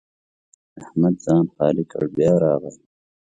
[0.81, 2.73] احمد ځان خالي کړ؛ بیا راغی.